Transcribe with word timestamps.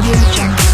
Audio 0.00 0.16
Jungle. 0.32 0.69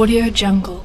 Audio 0.00 0.30
Jungle. 0.30 0.79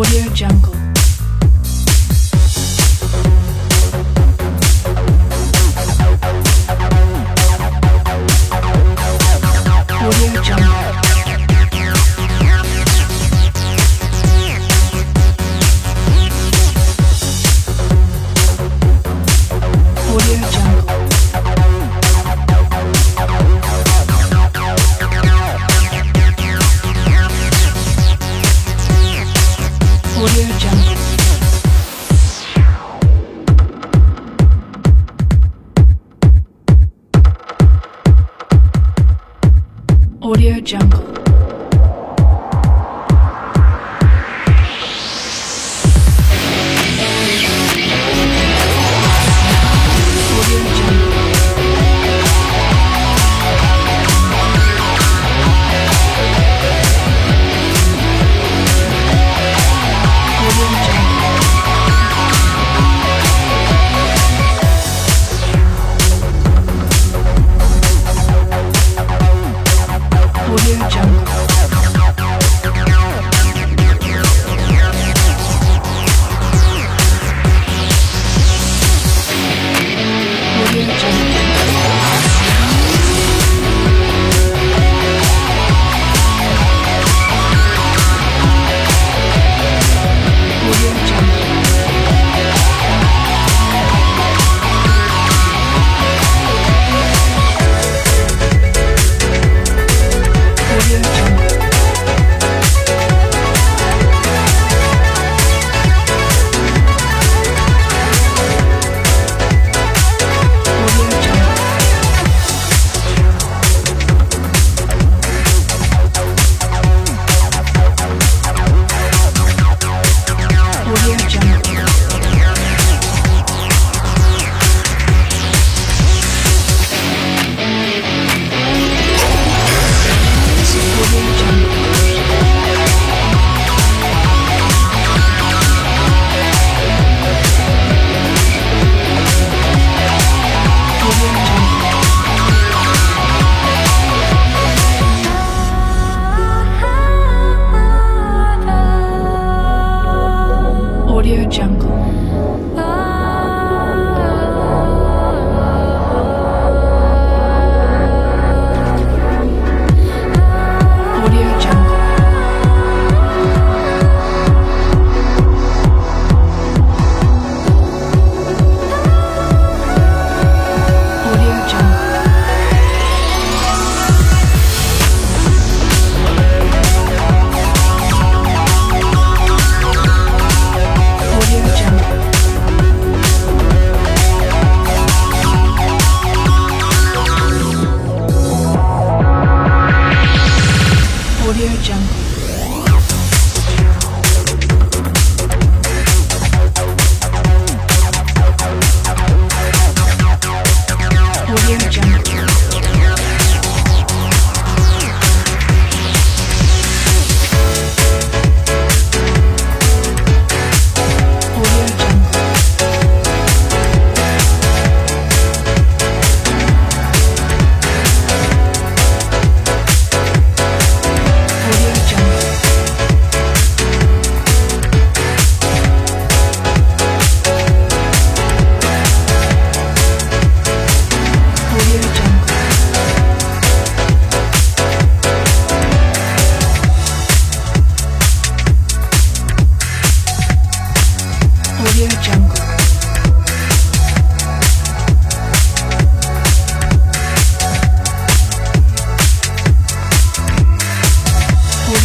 Audio 0.00 0.32
Jungle. 0.32 0.79
your 30.36 30.58
Jungle. 30.58 31.09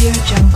Radio 0.06 0.22
Jungle. 0.22 0.55